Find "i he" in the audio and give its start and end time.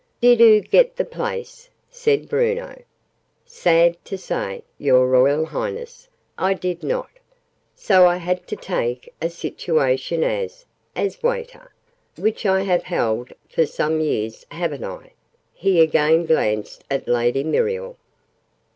14.85-15.79